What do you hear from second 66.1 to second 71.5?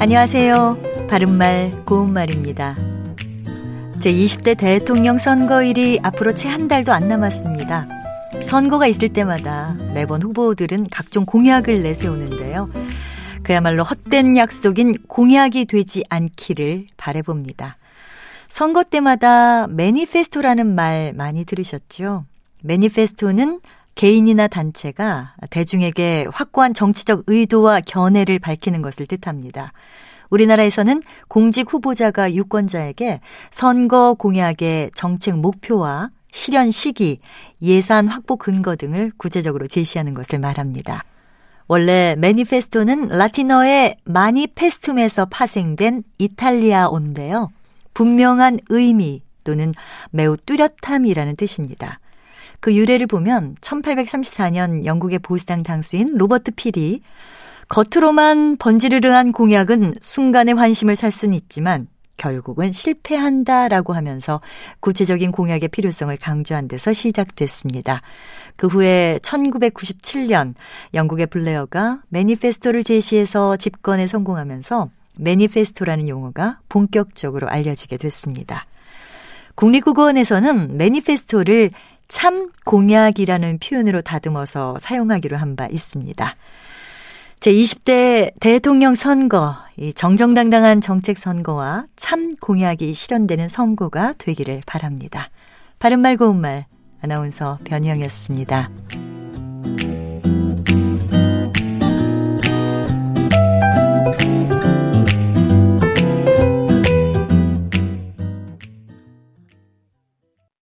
강조한 데서 시작됐습니다. 그 후에 1997년 영국의